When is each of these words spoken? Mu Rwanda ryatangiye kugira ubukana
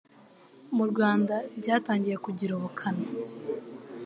Mu 0.75 0.85
Rwanda 0.91 1.35
ryatangiye 1.59 2.17
kugira 2.25 2.51
ubukana 2.57 3.05